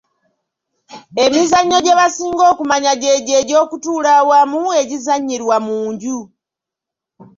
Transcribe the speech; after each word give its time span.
Emizannyo 1.23 1.77
gye 1.85 1.97
basinga 1.99 2.43
okumanya 2.51 2.91
gy'egyo 3.01 3.33
egy'okutuula 3.41 4.09
awamu, 4.19 4.61
egizannyirwa 4.81 5.55
mu 5.65 5.77
nju. 5.91 6.19